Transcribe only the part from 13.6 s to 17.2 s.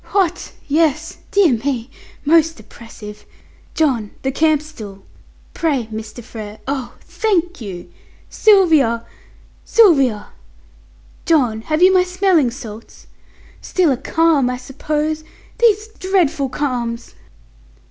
Still a calm, I suppose? These dreadful calms!"